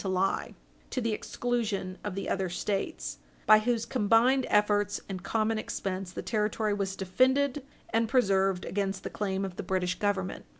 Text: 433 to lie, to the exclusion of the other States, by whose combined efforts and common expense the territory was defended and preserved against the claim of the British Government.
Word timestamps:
433 0.01 0.09
to 0.09 0.33
lie, 0.33 0.55
to 0.89 0.99
the 0.99 1.13
exclusion 1.13 1.95
of 2.03 2.15
the 2.15 2.27
other 2.27 2.49
States, 2.49 3.19
by 3.45 3.59
whose 3.59 3.85
combined 3.85 4.47
efforts 4.49 4.99
and 5.07 5.21
common 5.21 5.59
expense 5.59 6.11
the 6.11 6.23
territory 6.23 6.73
was 6.73 6.95
defended 6.95 7.63
and 7.93 8.09
preserved 8.09 8.65
against 8.65 9.03
the 9.03 9.11
claim 9.11 9.45
of 9.45 9.57
the 9.57 9.61
British 9.63 9.93
Government. 9.99 10.43